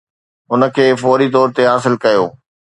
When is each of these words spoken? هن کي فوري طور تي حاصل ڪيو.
هن 0.51 0.61
کي 0.75 0.87
فوري 1.01 1.27
طور 1.35 1.47
تي 1.55 1.63
حاصل 1.71 1.93
ڪيو. 2.03 2.23